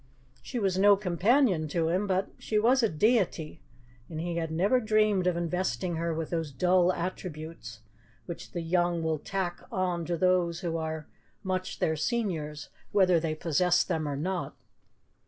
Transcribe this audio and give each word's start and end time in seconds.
She 0.41 0.57
was 0.57 0.79
no 0.79 0.95
companion 0.95 1.67
to 1.67 1.89
him, 1.89 2.07
but 2.07 2.31
she 2.39 2.57
was 2.57 2.81
a 2.81 2.89
deity, 2.89 3.61
and 4.09 4.19
he 4.19 4.37
had 4.37 4.49
never 4.49 4.79
dreamed 4.79 5.27
of 5.27 5.37
investing 5.37 5.97
her 5.97 6.11
with 6.11 6.31
those 6.31 6.51
dull 6.51 6.91
attributes 6.91 7.81
which 8.25 8.51
the 8.53 8.61
young 8.61 9.03
will 9.03 9.19
tack 9.19 9.61
on 9.71 10.05
to 10.05 10.17
those 10.17 10.61
who 10.61 10.75
are 10.77 11.05
much 11.43 11.77
their 11.77 11.95
seniors, 11.95 12.69
whether 12.91 13.19
they 13.19 13.35
possess 13.35 13.83
them 13.83 14.07
or 14.07 14.15
not. 14.15 14.55